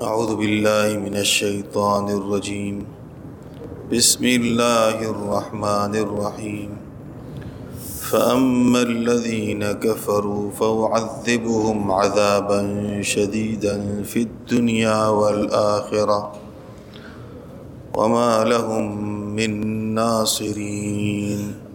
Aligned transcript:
أعوذ 0.00 0.36
بالله 0.36 0.96
من 0.96 1.16
الشيطان 1.16 2.08
الرجيم. 2.08 2.86
بسم 3.92 4.24
الله 4.24 4.96
الرحمن 5.12 5.92
الرحيم. 5.92 6.70
فأما 8.00 8.80
الذين 8.82 9.72
كفروا 9.72 10.50
فأعذبهم 10.50 11.92
عذابا 11.92 12.60
شديدا 13.04 14.02
في 14.02 14.22
الدنيا 14.22 15.08
والآخرة. 15.08 16.32
وما 17.94 18.44
لهم 18.44 18.84
من 19.36 19.50
ناصرين. 19.94 21.69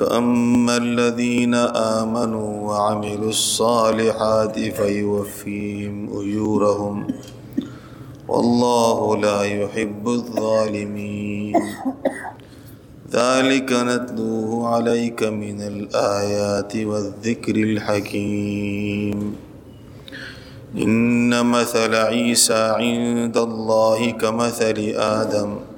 فأما 0.00 0.76
الذين 0.76 1.54
آمنوا 2.00 2.68
وعملوا 2.68 3.28
الصالحات 3.28 4.58
فيوفيهم 4.58 6.08
أجورهم 6.20 7.06
والله 8.28 9.16
لا 9.16 9.42
يحب 9.42 10.08
الظالمين 10.08 11.54
ذلك 13.12 13.72
نتلوه 13.72 14.68
عليك 14.68 15.22
من 15.22 15.60
الآيات 15.62 16.76
والذكر 16.76 17.56
الحكيم 17.56 19.36
إن 20.76 21.46
مثل 21.46 21.94
عيسى 21.94 22.74
عند 22.80 23.36
الله 23.36 24.10
كمثل 24.10 24.78
آدم 24.96 25.69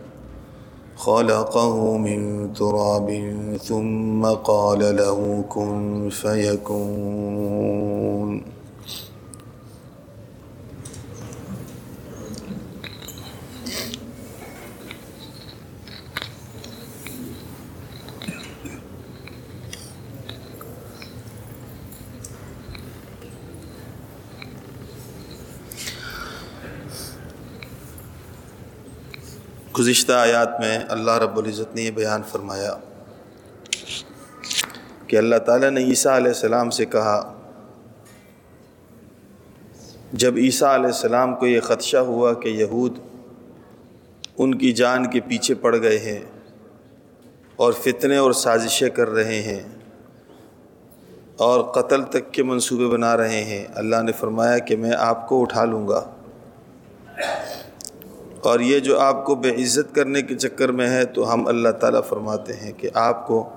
خلقه 1.03 1.97
من 1.97 2.53
تراب 2.53 3.35
ثم 3.63 4.27
قال 4.27 4.97
له 4.97 5.45
كن 5.49 6.09
فيكون. 6.11 8.12
گزشتہ 29.83 30.13
آیات 30.13 30.59
میں 30.61 30.79
اللہ 30.89 31.17
رب 31.19 31.39
العزت 31.39 31.75
نے 31.75 31.83
یہ 31.83 31.91
بیان 31.91 32.23
فرمایا 32.31 32.75
کہ 35.07 35.17
اللہ 35.17 35.39
تعالیٰ 35.47 35.71
نے 35.71 35.83
عیسیٰ 35.85 36.13
علیہ 36.17 36.29
السلام 36.29 36.71
سے 36.71 36.85
کہا، 36.85 37.17
جب 40.13 40.37
عیسیٰ 40.37 40.69
علیہ 40.75 40.87
السلام 40.87 41.35
کو 41.37 41.47
یہ 41.47 41.61
خدشہ 41.61 42.03
ہوا 42.11 42.33
کہ 42.35 42.49
یہود 42.49 42.99
ان 44.39 44.55
کی 44.59 44.73
جان 44.73 45.11
کے 45.11 45.21
پیچھے 45.21 45.55
پڑ 45.65 45.75
گئے 45.83 45.99
ہیں 45.99 46.19
اور 47.57 47.73
فتنے 47.83 48.17
اور 48.17 48.33
سازشیں 48.43 48.89
کر 48.91 49.09
رہے 49.11 49.41
ہیں 49.43 49.63
اور 51.47 51.65
قتل 51.73 52.03
تک 52.11 52.33
کے 52.35 52.43
منصوبے 52.43 52.89
بنا 52.89 53.17
رہے 53.17 53.43
ہیں، 53.45 53.65
اللہ 53.75 54.03
نے 54.03 54.13
فرمایا 54.21 54.59
کہ 54.59 54.77
میں 54.77 54.93
آپ 54.99 55.29
کو 55.29 55.43
اٹھا 55.43 55.65
لوں 55.65 55.87
گا۔ 55.89 56.05
اور 58.43 58.61
یہ 58.61 58.79
جو 58.79 59.01
آپ 59.01 59.25
کو 59.25 59.35
بے 59.35 59.51
عزت 59.51 59.95
کرنے 59.95 60.23
کے 60.23 60.35
چکر 60.35 60.73
میں 60.73 60.91
ہے، 60.91 61.05
تو 61.05 61.33
ہم 61.33 61.47
اللہ 61.47 61.69
تعالیٰ 61.69 62.01
فرماتے 62.09 62.53
ہیں 62.53 62.73
کہ 62.77 62.91
آپ 62.95 63.27
کو 63.27 63.49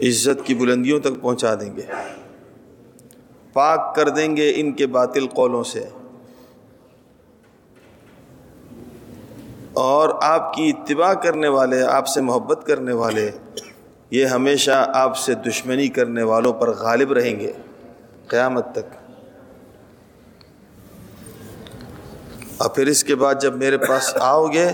عزت 0.00 0.46
کی 0.46 0.54
بلندیوں 0.54 1.00
تک 1.00 1.20
پہنچا 1.20 1.54
دیں 1.54 1.76
گے۔ 1.76 1.82
پاک 3.52 3.94
کر 3.94 4.08
دیں 4.08 4.36
گے 4.36 4.52
ان 4.56 4.72
کے 4.72 4.86
باطل 4.86 5.26
قولوں 5.26 5.64
سے۔ 5.64 5.84
اور 9.72 10.08
آپ 10.22 10.54
کی 10.54 10.72
اتباع 10.76 11.14
کرنے 11.14 11.48
والے، 11.48 11.82
آپ 11.82 12.06
سے 12.06 12.20
محبت 12.20 12.66
کرنے 12.66 12.92
والے، 12.92 13.30
یہ 14.10 14.26
ہمیشہ 14.26 14.90
آپ 14.94 15.16
سے 15.16 15.34
دشمنی 15.34 15.88
کرنے 15.88 16.22
والوں 16.22 16.52
پر 16.52 16.70
غالب 16.70 17.12
رہیں 17.12 17.40
گے۔ 17.40 17.52
قیامت 18.28 18.66
تک۔ 18.72 19.03
اور 22.64 22.70
پھر 22.70 22.86
اس 22.86 23.04
کے 23.04 23.14
بعد 23.14 23.34
جب 23.40 23.56
میرے 23.56 23.78
پاس 23.78 24.14
آؤ 24.20 24.46
گے 24.46 24.72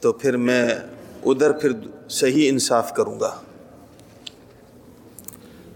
تو 0.00 0.12
پھر 0.12 0.36
میں 0.36 0.74
ادھر 1.24 1.52
پھر 1.52 1.72
صحیح 2.08 2.48
انصاف 2.48 2.94
کروں 2.94 3.20
گا۔ 3.20 3.34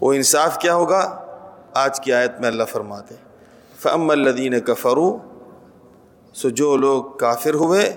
وہ 0.00 0.12
انصاف 0.12 0.58
کیا 0.58 0.74
ہوگا؟ 0.74 1.24
آج 1.74 2.00
کی 2.00 2.12
آیت 2.12 2.40
میں 2.40 2.48
اللہ 2.48 2.64
فرماتے 2.64 3.14
فعم 3.80 4.10
الدین 4.10 4.60
کفرو 4.60 5.18
سو 6.34 6.48
جو 6.48 6.76
لوگ 6.76 7.04
کافر 7.04 7.54
ہوئے 7.54 7.94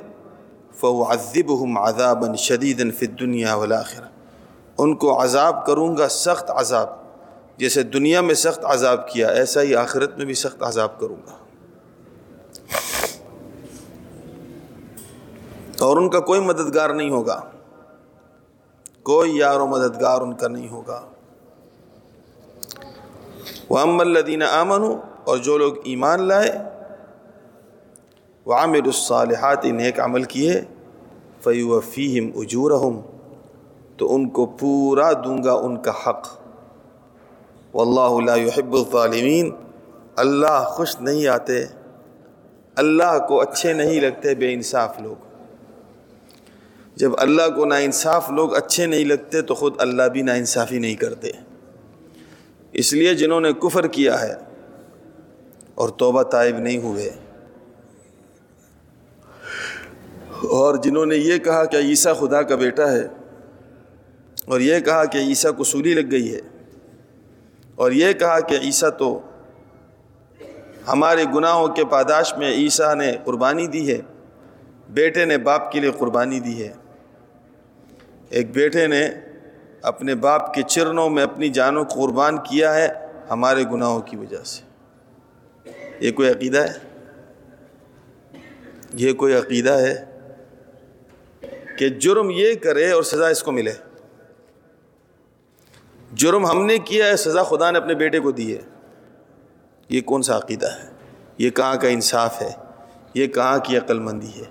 فو 0.79 1.11
عذب 1.11 1.63
ہم 1.63 1.77
عذاب 1.77 2.35
شدید 2.35 2.95
فت 2.95 3.19
دنیا 3.19 3.55
ولاخر 3.55 4.03
ان 4.77 4.95
کو 4.95 5.23
عذاب 5.23 5.65
کروں 5.65 5.97
گا، 5.97 6.07
سخت 6.09 6.51
عذاب۔ 6.51 6.89
جیسے 7.57 7.83
دنیا 7.83 8.21
میں 8.21 8.35
سخت 8.35 8.65
عذاب 8.65 9.09
کیا، 9.09 9.27
ایسا 9.27 9.61
ہی 9.61 9.75
آخرت 9.75 10.17
میں 10.17 10.25
بھی 10.25 10.33
سخت 10.33 10.63
عذاب 10.63 10.99
کروں 10.99 11.15
گا۔ 11.15 11.42
اور 15.83 15.97
ان 15.97 16.09
کا 16.09 16.19
کوئی 16.19 16.39
مددگار 16.39 16.89
نہیں 16.89 17.09
ہوگا۔ 17.09 17.41
کوئی 19.03 19.37
یار 19.37 19.59
و 19.59 19.67
مددگار 19.67 20.21
ان 20.21 20.33
کا 20.33 20.47
نہیں 20.47 20.69
ہوگا۔ 20.69 21.01
وہ 23.69 23.79
ام 23.79 23.99
الدین 23.99 24.43
آمن 24.43 24.83
اور 25.23 25.37
جو 25.37 25.57
لوگ 25.57 25.73
ایمان 25.83 26.21
لائے 26.21 26.51
وہ 28.45 28.53
عامر 28.53 28.85
الصالحات، 28.85 29.65
نیک 29.65 29.99
عمل 29.99 30.23
کیے 30.23 30.61
فیو 31.43 31.79
فیم 31.79 32.31
اجور 32.35 32.71
تو 33.97 34.15
ان 34.15 34.29
کو 34.29 34.45
پورا 34.45 35.11
دوں 35.13 35.43
گا 35.43 35.53
ان 35.53 35.81
کا 35.81 35.91
حق۔ 35.91 36.27
واللہ 37.75 38.25
لا 38.25 38.35
يحب 38.35 38.73
الظالمین 38.73 39.51
اللہ 40.15 40.63
خوش 40.67 40.95
نہیں 41.01 41.27
آتے، 41.27 41.65
اللہ 42.75 43.27
کو 43.27 43.41
اچھے 43.41 43.73
نہیں 43.73 44.01
لگتے 44.01 44.35
بے 44.35 44.53
انصاف 44.53 44.99
لوگ۔ 44.99 45.32
جب 46.95 47.11
اللہ 47.17 47.49
کو 47.55 47.65
نا 47.65 47.75
انصاف 47.75 48.31
لوگ 48.31 48.55
اچھے 48.55 48.85
نہیں 48.85 49.05
لگتے 49.05 49.41
تو 49.41 49.55
خود 49.55 49.73
اللہ 49.77 50.03
بھی 50.03 50.21
نا 50.21 50.33
انصافی 50.33 50.79
نہیں 50.79 50.95
کرتے۔ 50.95 51.31
اس 52.73 52.93
لیے 52.93 53.13
جنہوں 53.13 53.41
نے 53.41 53.53
کفر 53.53 53.87
کیا 53.87 54.21
ہے 54.21 54.33
اور 55.75 55.89
توبہ 55.89 56.23
طائب 56.23 56.57
نہیں 56.57 56.77
ہوئے۔ 56.77 57.09
اور 60.43 60.75
جنہوں 60.75 61.05
نے 61.05 61.15
یہ 61.15 61.37
کہا 61.37 61.65
کہ 61.65 61.77
عیسیٰ 61.77 62.19
خدا 62.19 62.41
کا 62.41 62.55
بیٹا 62.55 62.91
ہے 62.91 63.07
اور 64.45 64.59
یہ 64.59 64.79
کہا 64.79 65.05
کہ 65.05 65.17
عیسیٰ 65.17 65.55
کو 65.57 65.63
سولی 65.63 65.93
لگ 65.93 66.11
گئی 66.11 66.35
ہے 66.35 66.41
اور 67.75 67.91
یہ 67.91 68.13
کہا 68.13 68.39
کہ 68.39 68.57
عیسیٰ 68.63 68.89
تو 68.97 69.21
ہمارے 70.87 71.23
گناہوں 71.35 71.67
کے 71.67 71.85
پاداش 71.85 72.33
میں 72.37 72.51
عیسیٰ 72.51 72.95
نے 72.95 73.11
قربانی 73.23 73.67
دی 73.67 73.91
ہے، 73.91 74.01
بیٹے 74.89 75.25
نے 75.25 75.37
باپ 75.37 75.71
کے 75.71 75.79
لیے 75.79 75.91
قربانی 75.91 76.39
دی 76.39 76.63
ہے۔ 76.63 76.73
ایک 78.29 78.53
بیٹے 78.53 78.87
نے 78.87 79.09
اپنے 79.81 80.15
باپ 80.15 80.53
کے 80.53 80.61
چرنوں 80.61 81.09
میں 81.09 81.23
اپنی 81.23 81.49
جانوں 81.49 81.85
کو 81.85 82.05
قربان 82.05 82.37
کیا 82.37 82.75
ہے 82.75 82.87
ہمارے 83.29 83.63
گناہوں 83.71 84.01
کی 84.01 84.17
وجہ 84.17 84.43
سے۔ 84.45 84.61
یہ 85.99 86.11
کوئی 86.11 86.29
عقیدہ 86.29 86.57
ہے؟ 86.57 86.73
یہ 88.93 89.13
کوئی 89.13 89.33
عقیدہ 89.33 89.73
ہے 89.73 90.05
کہ 91.77 91.89
جرم 91.89 92.29
یہ 92.29 92.53
کرے 92.53 92.91
اور 92.91 93.03
سزا 93.03 93.27
اس 93.27 93.43
کو 93.43 93.51
ملے۔ 93.51 93.71
جرم 96.13 96.45
ہم 96.45 96.65
نے 96.65 96.77
کیا 96.77 97.05
ہے، 97.05 97.17
سزا 97.17 97.43
خدا 97.43 97.71
نے 97.71 97.77
اپنے 97.77 97.93
بیٹے 97.93 98.19
کو 98.19 98.31
دی 98.31 98.57
ہے۔ 98.57 98.61
یہ 99.89 100.01
کون 100.01 100.21
سا 100.21 100.37
عقیدہ 100.37 100.71
ہے؟ 100.71 100.89
یہ 101.37 101.49
کہاں 101.49 101.75
کا 101.75 101.87
انصاف 101.87 102.41
ہے؟ 102.41 102.51
یہ 103.13 103.27
کہاں 103.27 103.57
کی 103.59 103.77
عقل 103.77 103.99
مندی 103.99 104.39
ہے؟ 104.39 104.45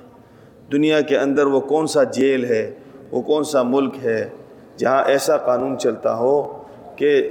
دنیا 0.72 1.00
کے 1.00 1.18
اندر 1.18 1.46
وہ 1.46 1.60
کون 1.60 1.86
سا 1.86 2.02
جیل 2.02 2.44
ہے؟ 2.44 2.74
وہ 3.12 3.22
کون 3.22 3.44
سا 3.44 3.62
ملک 3.62 3.94
ہے 4.04 4.28
جہاں 4.76 5.04
ایسا 5.04 5.36
قانون 5.36 5.78
چلتا 5.78 6.16
ہو 6.16 6.62
کہ 6.96 7.30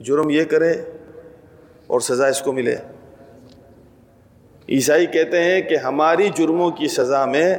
جرم 0.00 0.30
یہ 0.30 0.44
کرے 0.44 0.72
اور 1.86 2.00
سزا 2.00 2.26
اس 2.26 2.42
کو 2.42 2.52
ملے؟ 2.52 2.76
عیسائی 4.68 5.06
کہتے 5.06 5.44
ہیں 5.44 5.62
کہ 5.62 5.76
ہماری 5.76 6.28
جرموں 6.34 6.70
کی 6.70 6.88
سزا 6.88 7.24
میں 7.24 7.54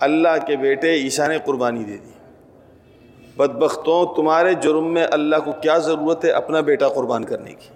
اللہ 0.00 0.46
کے 0.46 0.56
بیٹے 0.56 0.92
عیسیٰ 0.94 1.28
نے 1.28 1.38
قربانی 1.44 1.84
دے 1.84 1.96
دی۔ 1.96 2.12
بدبختوں، 3.36 4.14
تمہارے 4.14 4.54
جرم 4.54 4.94
میں 4.94 5.06
اللہ 5.10 5.36
کو 5.44 5.52
کیا 5.52 5.78
ضرورت 5.78 6.24
ہے 6.24 6.30
اپنا 6.30 6.60
بیٹا 6.60 6.88
قربان 6.88 7.24
کرنے 7.24 7.50
کی؟ 7.50 7.68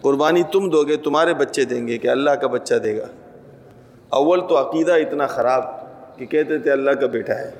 قربانی 0.00 0.42
تم 0.42 0.70
دو 0.70 0.82
گے، 0.82 0.96
تمہارے 0.96 1.34
بچے 1.34 1.64
دیں 1.64 1.88
گے 1.88 1.98
کہ 1.98 2.08
اللہ 2.08 2.30
کا 2.30 2.46
بچہ 2.46 2.74
دے 2.74 2.98
گا۔ 2.98 3.06
اول 4.08 4.48
تو 4.48 4.70
عقیدہ 4.70 4.92
اتنا 4.92 5.26
خراب 5.26 5.83
کہ 6.16 6.26
کہتے 6.26 6.58
تھے 6.58 6.70
اللہ 6.70 6.90
کا 6.90 7.06
بیٹا 7.06 7.34
ہے۔ 7.34 7.50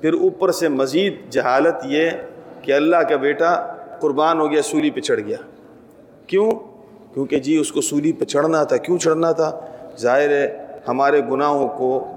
پھر 0.00 0.12
اوپر 0.12 0.52
سے 0.52 0.68
مزید 0.68 1.14
جہالت 1.30 1.74
یہ 1.84 2.10
کہ 2.62 2.72
اللہ 2.72 2.96
کا 2.96 3.16
بیٹا 3.16 3.76
قربان 4.00 4.40
ہو 4.40 4.50
گیا، 4.50 4.62
سولی 4.62 4.90
پہ 4.90 5.00
چڑھ 5.00 5.20
گیا۔ 5.20 5.36
کیوں؟ 6.26 6.50
کیونکہ 7.14 7.38
جی 7.38 7.56
اس 7.56 7.72
کو 7.72 7.80
سولی 7.80 8.12
پہ 8.12 8.24
چڑھنا 8.24 8.64
تھا۔ 8.64 8.76
کیوں 8.76 8.98
چڑھنا 8.98 9.32
تھا؟ 9.32 9.60
ظاہر 10.00 10.30
ہے 10.30 10.66
ہمارے 10.88 11.20
گناہوں 11.30 11.68
کو 11.68 12.16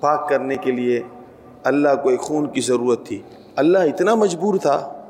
پاک 0.00 0.28
کرنے 0.28 0.56
کے 0.56 0.72
لیے 0.72 1.02
اللہ 1.64 1.88
کو 2.02 2.08
ایک 2.08 2.20
خون 2.20 2.46
کی 2.46 2.60
ضرورت 2.60 3.06
تھی۔ 3.06 3.22
اللہ 3.56 3.78
اتنا 3.78 4.14
مجبور 4.14 4.54
تھا 4.62 5.02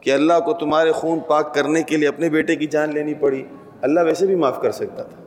کہ 0.00 0.10
اللہ 0.10 0.40
کو 0.44 0.52
تمہارے 0.52 0.92
خون 0.92 1.18
پاک 1.20 1.54
کرنے 1.54 1.82
کے 1.82 1.96
لیے 1.96 2.08
اپنے 2.08 2.28
بیٹے 2.28 2.56
کی 2.56 2.66
جان 2.66 2.94
لینی 2.94 3.14
پڑی۔ 3.14 3.44
اللہ 3.82 4.00
ویسے 4.00 4.26
بھی 4.26 4.34
معاف 4.34 4.62
کر 4.62 4.70
سکتا 4.70 5.02
تھا۔ 5.02 5.23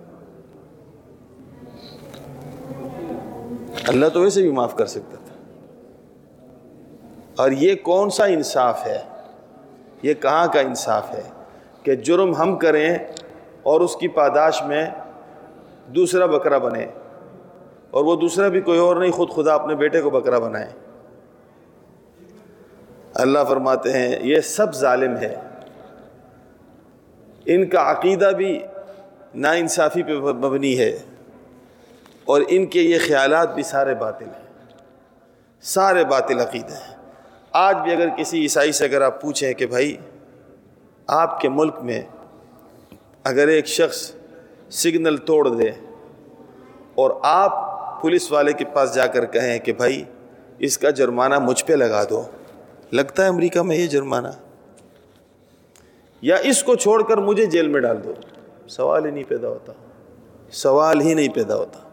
اللہ 3.87 4.05
تو 4.13 4.21
ویسے 4.21 4.41
بھی 4.41 4.51
معاف 4.51 4.75
کر 4.75 4.85
سکتا 4.85 5.17
تھا۔ 5.25 5.35
اور 7.35 7.51
یہ 7.51 7.75
کون 7.75 8.09
سا 8.09 8.25
انصاف 8.25 8.87
ہے؟ 8.87 9.01
یہ 10.01 10.13
کہاں 10.13 10.47
کا 10.53 10.59
انصاف 10.59 11.11
ہے؟ 11.11 11.21
کہ 11.83 11.95
جرم 11.95 12.35
ہم 12.35 12.57
کریں 12.57 12.97
اور 13.63 13.81
اس 13.81 13.95
کی 13.95 14.07
پاداش 14.07 14.63
میں 14.63 14.85
دوسرا 15.87 16.25
بکرا 16.25 16.57
بنے۔ 16.57 16.85
اور 17.91 18.03
وہ 18.03 18.15
دوسرا 18.15 18.47
بھی 18.47 18.61
کوئی 18.61 18.79
اور 18.79 18.95
نہیں، 18.95 19.11
خود 19.11 19.29
خدا 19.35 19.53
اپنے 19.53 19.75
بیٹے 19.75 20.01
کو 20.01 20.09
بکرا 20.09 20.39
بنائے۔ 20.39 20.67
اللہ 23.13 23.39
فرماتے 23.49 23.93
ہیں، 23.93 24.19
یہ 24.21 24.39
سب 24.39 24.75
ظالم 24.75 25.17
ہے۔ 25.17 25.35
ان 27.45 27.65
کا 27.65 27.91
عقیدہ 27.91 28.31
بھی 28.37 28.59
نا 29.35 29.51
انصافی 29.51 30.03
پہ 30.03 30.11
مبنی 30.11 30.79
ہے۔ 30.79 30.99
اور 32.27 32.41
ان 32.47 32.65
کے 32.65 32.81
یہ 32.81 32.97
خیالات 33.07 33.55
بھی 33.55 33.63
سارے 33.63 33.95
باطل 33.95 34.25
ہیں۔ 34.25 34.73
سارے 35.61 36.03
باطل 36.03 36.39
عقیدے 36.39 36.73
ہیں۔ 36.73 36.95
آج 37.51 37.77
بھی 37.77 37.91
اگر 37.91 38.07
کسی 38.17 38.41
عیسائی 38.41 38.71
سے 38.71 38.85
اگر 38.85 39.01
آپ 39.01 39.21
پوچھیں 39.21 39.53
کہ 39.53 39.65
بھائی، 39.65 39.97
آپ 41.07 41.41
کے 41.41 41.49
ملک 41.49 41.75
میں 41.81 42.01
اگر 43.23 43.47
ایک 43.47 43.67
شخص 43.67 44.11
سگنل 44.69 45.17
توڑ 45.17 45.49
دے 45.49 45.69
اور 46.95 47.11
آپ 47.23 47.51
پولیس 48.01 48.31
والے 48.31 48.53
کے 48.53 48.65
پاس 48.65 48.95
جا 48.95 49.07
کر 49.07 49.25
کہیں 49.25 49.59
کہ 49.59 49.73
بھائی، 49.73 50.03
اس 50.59 50.77
کا 50.77 50.89
جرمانہ 50.89 51.39
مجھ 51.39 51.65
پہ 51.65 51.73
لگا 51.73 52.03
دو، 52.09 52.23
لگتا 52.91 53.23
ہے 53.23 53.27
امریکہ 53.27 53.61
میں 53.61 53.75
یہ 53.75 53.87
جرمانہ۔ 53.87 54.27
یا 56.21 56.35
اس 56.35 56.63
کو 56.63 56.75
چھوڑ 56.75 57.03
کر 57.03 57.17
مجھے 57.17 57.45
جیل 57.45 57.67
میں 57.67 57.81
ڈال 57.81 58.03
دو۔ 58.03 58.13
سوال 58.67 59.05
ہی 59.05 59.11
نہیں 59.11 59.23
پیدا 59.27 59.47
ہوتا۔ 59.47 59.73
سوال 60.51 61.01
ہی 61.01 61.13
نہیں 61.13 61.29
پیدا 61.29 61.55
ہوتا۔ 61.55 61.86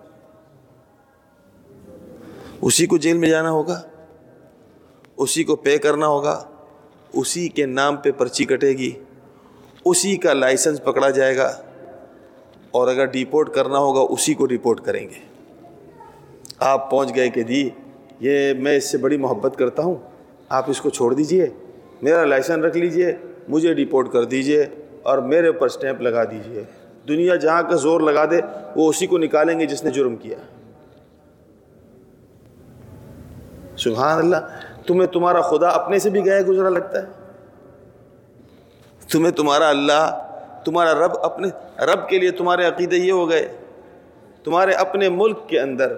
اسی 2.64 2.87
کو 2.87 2.96
جیل 2.96 3.19
میں 3.19 3.28
جانا 3.28 3.50
ہوگا، 3.50 3.81
اسی 5.16 5.43
کو 5.44 5.56
پے 5.56 5.76
کرنا 5.78 6.06
ہوگا، 6.06 6.43
اسی 7.12 7.49
کے 7.49 7.66
نام 7.66 7.96
پہ 7.96 8.11
پرچی 8.11 8.44
کٹے 8.44 8.69
گی، 8.69 8.90
اسی 9.84 10.16
کا 10.16 10.32
لائسنس 10.32 10.82
پکڑا 10.84 11.11
جائے 11.11 11.37
گا، 11.37 11.50
اور 12.70 12.88
اگر 12.88 13.05
ڈیپورٹ 13.06 13.52
کرنا 13.55 13.78
ہوگا 13.78 14.00
اسی 14.12 14.34
کو 14.34 14.46
ڈیپورٹ 14.46 14.81
کریں 14.81 15.02
گے۔ 15.02 15.20
آپ 16.61 16.90
پہنچ 16.90 17.14
گئے 17.14 17.28
کہ 17.31 17.43
جی 17.43 17.69
یہ 18.20 18.52
میں 18.55 18.76
اس 18.76 18.90
سے 18.90 18.99
بڑی 18.99 19.16
محبت 19.16 19.58
کرتا 19.58 19.82
ہوں، 19.82 19.94
آپ 20.49 20.70
اس 20.70 20.81
کو 20.81 20.90
چھوڑ 20.90 21.12
دیجیے، 21.14 21.46
میرا 22.02 22.25
لائسنس 22.25 22.64
رکھ 22.64 22.76
لیجیے، 22.76 23.12
مجھے 23.49 23.75
ڈیپورٹ 23.75 24.12
کر 24.12 24.25
دیجیے، 24.25 24.64
اور 25.02 25.19
میرے 25.19 25.46
اوپر 25.46 25.69
سٹیمپ 25.69 26.00
لگا 26.00 26.25
دیجیے۔ 26.25 26.62
دنیا 27.08 27.37
جہاں 27.37 27.62
کا 27.62 27.76
زور 27.76 28.00
لگا 28.00 28.25
دے، 28.25 28.40
وہ 28.76 28.88
اسی 28.88 29.06
کو 29.06 29.19
نکالیں 29.19 29.58
گے 29.61 29.66
جس 29.66 29.84
نے 29.84 29.90
جرم 29.90 30.16
کیا۔ 30.16 30.37
سبحان 33.85 34.19
اللہ، 34.19 34.37
تمہیں 34.87 35.07
تمہارا 35.07 35.41
خدا 35.41 35.69
اپنے 35.69 35.99
سے 35.99 36.11
بھی 36.11 36.25
گیا 36.25 36.41
گزرا 36.49 36.69
لگتا 36.69 37.03
ہے۔ 37.03 37.07
تمہیں 39.13 39.33
تمہارا 39.33 39.69
اللہ، 39.69 40.05
تمہارا 40.65 40.95
رب 40.95 41.13
اپنے، 41.23 41.49
رب 41.85 42.09
کے 42.09 42.19
لیے 42.19 42.31
تمہارے 42.31 42.67
عقیدے 42.67 42.97
یہ 42.97 43.13
ہو 43.13 43.29
گئے، 43.31 43.57
تمہارے 44.45 44.73
اپنے 44.73 45.09
ملک 45.09 45.49
کے 45.49 45.61
اندر، 45.61 45.97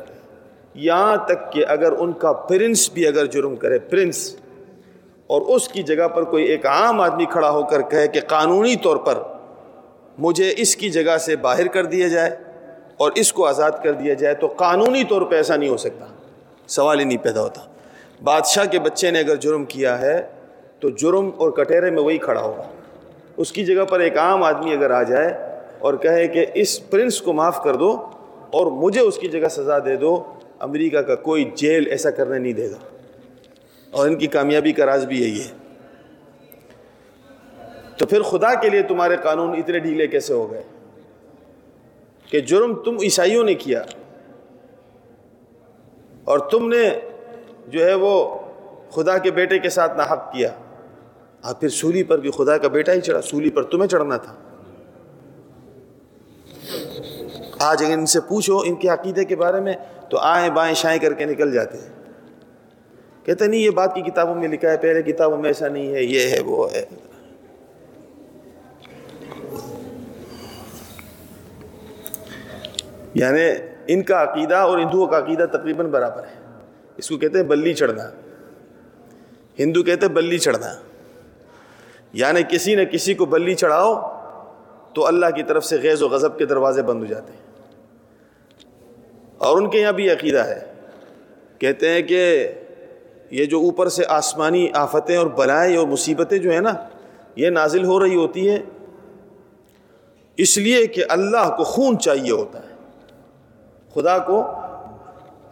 یہاں 0.75 1.17
تک 1.17 1.53
کہ 1.53 1.65
اگر 1.69 1.93
ان 1.93 2.13
کا 2.13 2.33
پرنس 2.33 2.91
بھی 2.91 3.07
اگر 3.07 3.27
جرم 3.27 3.57
کرے، 3.57 3.79
پرنس، 3.79 4.37
اور 5.27 5.43
اس 5.43 5.69
کی 5.69 5.83
جگہ 5.83 6.09
پر 6.09 6.25
کوئی 6.25 6.45
ایک 6.45 6.67
عام 6.67 7.01
آدمی 7.01 7.25
کھڑا 7.25 7.51
ہو 7.51 7.63
کر 7.63 7.83
کہے 7.83 8.09
کہ 8.09 8.21
قانونی 8.21 8.77
طور 8.77 8.97
پر 8.97 9.19
مجھے 10.19 10.55
اس 10.57 10.77
کی 10.77 10.91
جگہ 10.91 11.17
سے 11.17 11.37
باہر 11.37 11.67
کر 11.67 11.85
دیا 11.85 12.09
جائے 12.09 12.37
اور 12.97 13.13
اس 13.15 13.33
کو 13.33 13.47
آزاد 13.47 13.71
کر 13.83 13.93
دیا 13.93 14.15
جائے، 14.15 14.35
تو 14.35 14.47
قانونی 14.47 15.05
طور 15.05 15.23
پہ 15.23 15.35
ایسا 15.37 15.57
نہیں 15.57 15.69
ہو 15.69 15.77
سکتا۔ 15.77 16.05
سوال 16.67 16.99
ہی 16.99 17.05
نہیں 17.05 17.19
پیدا 17.19 17.41
ہوتا۔ 17.41 17.61
بادشاہ 18.25 18.65
کے 18.65 18.79
بچے 18.79 19.11
نے 19.11 19.19
اگر 19.19 19.37
جرم 19.37 19.65
کیا 19.65 20.01
ہے، 20.01 20.27
تو 20.81 20.89
جرم 20.89 21.31
اور 21.37 21.51
کٹہرے 21.51 21.91
میں 21.91 22.03
وہی 22.03 22.19
کھڑا 22.19 22.43
ہوگا۔ 22.43 22.63
اس 23.37 23.53
کی 23.53 23.65
جگہ 23.65 23.85
پر 23.85 24.01
ایک 24.01 24.19
عام 24.19 24.43
آدمی 24.43 24.73
اگر 24.73 24.91
آ 24.91 25.03
جائے 25.03 25.35
اور 25.79 25.95
کہے 25.95 26.29
کہ 26.29 26.47
اس 26.55 26.91
پرنس 26.91 27.21
کو 27.21 27.33
معاف 27.33 27.63
کر 27.63 27.75
دو 27.75 28.07
اور 28.53 28.67
مجھے 28.67 29.01
اس 29.01 29.19
کی 29.19 29.29
جگہ 29.29 29.49
سزا 29.49 29.79
دے 29.79 29.97
دو، 29.97 30.25
امریکہ 30.59 31.01
کا 31.01 31.15
کوئی 31.15 31.51
جیل 31.55 31.85
ایسا 31.91 32.11
کرنے 32.11 32.39
نہیں 32.39 32.53
دے 32.53 32.71
گا۔ 32.71 32.97
اور 33.91 34.07
ان 34.07 34.15
کی 34.15 34.27
کامیابی 34.27 34.73
کا 34.73 34.87
راز 34.87 35.05
بھی 35.05 35.23
یہی 35.23 35.41
ہے۔ 35.41 35.57
تو 37.97 38.07
پھر 38.07 38.23
خدا 38.23 38.55
کے 38.55 38.71
لیے 38.71 38.83
تمہارے 38.83 39.17
قانون 39.23 39.57
اتنے 39.59 39.79
ڈھیلے 39.79 40.07
کیسے 40.07 40.33
ہو 40.33 40.53
گئے؟ 40.53 40.63
کہ 42.31 42.41
جرم 42.41 42.75
تم 42.75 42.97
عیسائیوں 43.03 43.45
نے 43.45 43.55
کیا 43.55 43.83
اور 46.25 46.39
تم 46.39 46.69
نے 46.69 46.91
جو 47.67 47.85
ہے 47.85 47.95
وہ 47.95 48.39
خدا 48.91 49.19
کے 49.19 49.31
بیٹے 49.31 49.59
کے 49.59 49.69
ساتھ 49.69 49.97
ناحق 49.97 50.33
کیا۔ 50.33 50.51
اور 51.41 51.55
پھر 51.55 51.69
سولی 51.69 52.03
پر 52.03 52.19
بھی 52.19 52.31
خدا 52.31 52.59
کا 52.59 52.69
بیٹا 52.69 52.93
ہی 52.93 53.01
چڑھا، 53.01 53.23
سولی 53.23 53.51
پر 53.51 53.63
تمہیں 53.63 53.89
چڑھنا 53.89 54.17
تھا۔ 54.17 54.35
آج 57.59 57.85
اگر 57.85 57.93
ان 57.93 58.07
سے 58.07 58.21
پوچھو 58.21 58.59
ان 58.59 58.75
کے 58.75 58.89
عقیدے 58.89 59.25
کے 59.25 59.37
بارے 59.37 59.61
میں، 59.61 59.73
تو 60.11 60.19
آئیں 60.19 60.51
بائیں 60.51 60.75
شائیں 60.75 60.99
کر 61.01 61.13
کے 61.13 61.25
نکل 61.25 61.53
جاتے 61.53 61.79
ہیں۔ 61.79 61.89
کہتے 63.25 63.47
نہیں، 63.47 63.61
یہ 63.61 63.71
بات 63.71 63.95
کی 63.95 64.03
کتابوں 64.03 64.35
میں 64.35 64.49
لکھا 64.49 64.71
ہے، 64.71 64.77
پہلے 64.77 65.03
کتابوں 65.03 65.37
میں 65.37 65.51
ایسا 65.51 65.69
نہیں 65.69 65.95
ہے، 65.95 66.03
یہ 66.03 66.31
ہے، 66.31 66.41
وہ 66.41 66.69
ہے۔ 66.73 66.85
یعنی 73.15 73.41
ان 73.87 74.03
کا 74.03 74.23
عقیدہ 74.23 74.55
اور 74.55 74.79
ہندوؤں 74.79 75.07
کا 75.07 75.19
عقیدہ 75.19 75.47
تقریباً 75.53 75.87
برابر 75.87 76.23
ہے۔ 76.23 76.46
اس 76.97 77.09
کو 77.09 77.17
کہتے 77.17 77.39
ہیں 77.39 77.45
بلی 77.45 77.75
چڑھنا۔ 77.75 78.11
ہندو 79.59 79.83
کہتے 79.83 80.07
ہیں 80.07 80.13
بلی 80.13 80.39
چڑھنا۔ 80.39 80.75
یعنی 82.13 82.41
کسی 82.51 82.75
نے 82.75 82.85
کسی 82.85 83.15
کو 83.15 83.25
بلی 83.25 83.55
چڑھاؤ 83.55 84.13
تو 84.95 85.07
اللہ 85.07 85.27
کی 85.37 85.43
طرف 85.43 85.65
سے 85.65 85.77
غیظ 85.83 86.03
و 86.03 86.09
غضب 86.09 86.39
کے 86.39 86.47
دروازے 86.47 86.83
بند 86.83 87.01
ہو 87.01 87.07
جاتے 87.07 87.33
ہیں۔ 87.33 87.47
اور 89.39 89.57
ان 89.57 89.71
کے 89.71 89.81
یہاں 89.81 89.93
بھی 89.93 90.11
عقیدہ 90.11 90.39
ہے۔ 90.39 90.73
کہتے 91.59 91.89
ہیں 91.89 92.03
کہ 92.03 92.53
یہ 93.31 93.45
جو 93.45 93.59
اوپر 93.59 93.89
سے 93.89 94.03
آسمانی 94.09 94.69
آفتیں 94.75 95.17
اور 95.17 95.27
بلائیں 95.27 95.77
اور 95.77 95.87
مصیبتیں 95.87 96.39
جو 96.39 96.51
ہیں 96.51 96.61
نا، 96.61 96.73
یہ 97.37 97.51
نازل 97.51 97.85
ہو 97.85 98.01
رہی 98.01 98.15
ہوتی 98.15 98.51
ہیں۔ 98.51 98.59
اس 100.37 100.59
لیے 100.59 100.87
کہ 100.87 101.05
اللہ 101.09 101.57
کو 101.57 101.65
خون 101.65 101.99
چاہیے 101.99 102.31
ہوتا 102.31 102.59
ہے۔ 102.59 102.75
خدا 103.95 104.19
کو 104.19 104.56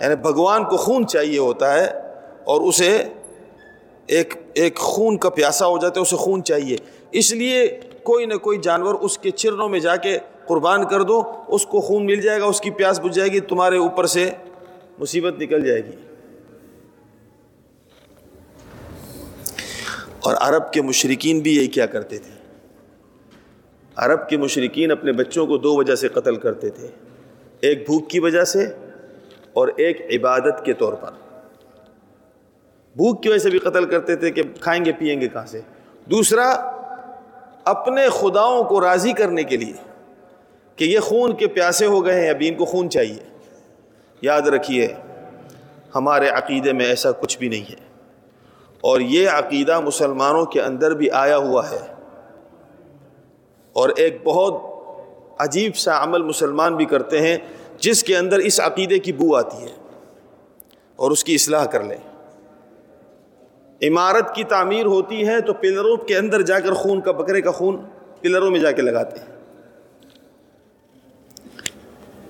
یعنی 0.00 0.16
بھگوان 0.16 0.64
کو 0.64 0.76
خون 0.76 1.06
چاہیے 1.06 1.38
ہوتا 1.38 1.74
ہے 1.74 1.86
اور 2.44 2.60
اسے 2.60 3.02
ایک 4.06 4.34
ایک 4.54 4.76
خون 4.76 5.18
کا 5.18 5.30
پیاسا 5.30 5.66
ہو 5.66 5.78
جاتا 5.78 6.00
ہے، 6.00 6.02
اسے 6.02 6.16
خون 6.16 6.44
چاہیے۔ 6.44 6.76
اس 7.12 7.32
لیے 7.32 7.80
کوئی 8.02 8.26
نہ 8.26 8.34
کوئی 8.34 8.58
جانور 8.58 8.94
اس 8.94 9.18
کے 9.18 9.30
چرنوں 9.30 9.68
میں 9.68 9.80
جا 9.80 9.96
کے 9.96 10.18
قربان 10.46 10.88
کر 10.88 11.02
دو، 11.02 11.22
اس 11.48 11.66
کو 11.66 11.80
خون 11.80 12.06
مل 12.06 12.20
جائے 12.20 12.40
گا، 12.40 12.44
اس 12.44 12.60
کی 12.60 12.70
پیاس 12.70 13.00
بجھ 13.00 13.16
جائے 13.16 13.28
گی، 13.28 13.40
تمہارے 13.40 13.76
اوپر 13.76 14.06
سے 14.06 14.30
مصیبت 14.98 15.38
نکل 15.38 15.66
جائے 15.66 15.80
گی۔ 15.80 15.92
اور 20.20 20.34
عرب 20.40 20.72
کے 20.72 20.82
مشرقین 20.82 21.40
بھی 21.40 21.56
یہی 21.56 21.66
کیا 21.66 21.86
کرتے 21.86 22.18
تھے۔ 22.18 22.30
عرب 23.96 24.28
کے 24.28 24.36
مشرقین 24.36 24.90
اپنے 24.90 25.12
بچوں 25.12 25.46
کو 25.46 25.56
دو 25.56 25.76
وجہ 25.76 25.94
سے 25.94 26.08
قتل 26.08 26.36
کرتے 26.36 26.70
تھے۔ 26.70 26.88
ایک 27.60 27.78
بھوک 27.86 28.10
کی 28.10 28.20
وجہ 28.20 28.44
سے 28.44 28.66
اور 29.54 29.68
ایک 29.76 30.00
عبادت 30.14 30.64
کے 30.64 30.72
طور 30.72 30.92
پر۔ 30.92 31.10
بھوک 32.96 33.22
کی 33.22 33.28
وجہ 33.28 33.38
سے 33.38 33.50
بھی 33.50 33.58
قتل 33.58 33.84
کرتے 33.84 34.16
تھے 34.16 34.30
کہ 34.30 34.42
کھائیں 34.60 34.84
گے 34.84 34.92
پئیں 34.92 35.20
گے 35.20 35.28
کہاں 35.28 35.46
سے؟ 35.46 35.60
دوسرا، 36.10 36.50
اپنے 37.64 38.08
خداؤں 38.08 38.64
کو 38.64 38.80
راضی 38.80 39.12
کرنے 39.12 39.42
کے 39.42 39.56
لیے 39.56 39.72
کہ 40.76 40.84
یہ 40.84 41.00
خون 41.00 41.36
کے 41.36 41.46
پیاسے 41.46 41.86
ہو 41.86 42.04
گئے 42.04 42.20
ہیں 42.20 42.30
ابھی 42.30 42.48
ان 42.48 42.54
کو 42.54 42.64
خون 42.64 42.90
چاہیے۔ 42.90 43.38
یاد 44.22 44.42
رکھیے، 44.42 44.94
ہمارے 45.94 46.28
عقیدے 46.28 46.72
میں 46.72 46.86
ایسا 46.86 47.12
کچھ 47.12 47.38
بھی 47.38 47.48
نہیں 47.48 47.70
ہے۔ 47.70 47.84
اور 48.80 49.00
یہ 49.00 49.28
عقیدہ 49.28 49.80
مسلمانوں 49.80 50.46
کے 50.46 50.62
اندر 50.62 50.94
بھی 50.94 51.10
آیا 51.10 51.36
ہوا 51.36 51.70
ہے۔ 51.70 51.94
اور 53.72 53.88
ایک 53.96 54.24
بہت 54.24 54.74
عجیب 55.38 55.76
سا 55.76 56.04
عمل 56.04 56.22
مسلمان 56.22 56.76
بھی 56.76 56.84
کرتے 56.84 57.20
ہیں۔ 57.20 57.38
جس 57.78 58.02
کے 58.02 58.16
اندر 58.16 58.38
اس 58.38 58.60
عقیدے 58.60 58.98
کی 58.98 59.12
بو 59.12 59.36
آتی 59.36 59.62
ہے 59.62 59.76
اور 60.96 61.10
اس 61.10 61.24
کی 61.24 61.34
اصلاح 61.34 61.64
کر 61.64 61.82
لیں۔ 61.84 61.96
عمارت 63.82 64.34
کی 64.34 64.44
تعمیر 64.44 64.86
ہوتی 64.86 65.28
ہے 65.28 65.40
تو 65.40 65.52
پلروں 65.52 65.96
کے 65.96 66.16
اندر 66.16 66.42
جا 66.42 66.60
کر 66.60 66.72
خون 66.72 67.00
کا 67.00 67.12
بکرے 67.12 67.40
کا 67.40 67.50
خون 67.50 67.76
پلروں 68.20 68.50
میں 68.50 68.60
جا 68.60 68.72
کے 68.72 68.82
لگاتے 68.82 69.20
ہیں۔ 69.20 69.34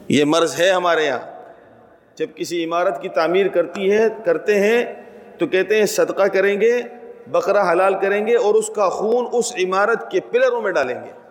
یہ 0.09 0.25
مرض 0.25 0.61
ہے 0.61 0.71
ہمارے 0.71 1.05
یہاں۔ 1.05 1.35
جب 2.17 2.27
کسی 2.35 2.65
عمارت 2.65 3.03
کی 3.03 3.09
تعمیر 3.09 3.49
کرتی 3.49 3.93
ہے، 3.93 4.09
کرتے 4.25 4.61
ہیں 4.61 4.85
تو 5.39 5.47
کہتے 5.47 5.79
ہیں 5.79 5.87
صدقہ 5.87 6.23
کریں 6.23 6.61
گے 6.61 6.83
بکرا 7.27 7.73
حلال 7.73 7.95
کریں 7.95 8.27
گے 8.27 8.37
اور 8.37 8.55
اس 8.55 8.71
کا 8.75 8.89
خون 8.89 9.27
اس 9.33 9.53
عمارت 9.65 10.11
کے 10.11 10.21
پلروں 10.21 10.63
میں 10.63 10.73
ڈالیں 10.73 11.01
گے۔ 11.05 11.24